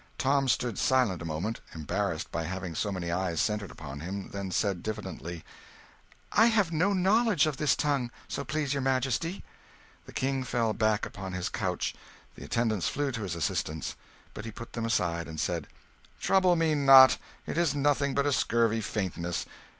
[0.17, 4.49] Tom stood silent a moment, embarrassed by having so many eyes centred upon him, then
[4.49, 5.43] said diffidently
[6.31, 9.43] "I have no knowledge of this tongue, so please your majesty."
[10.07, 11.93] The King fell back upon his couch.
[12.33, 13.95] The attendants flew to his assistance;
[14.33, 15.67] but he put them aside, and said
[16.19, 19.45] "Trouble me not it is nothing but a scurvy faintness.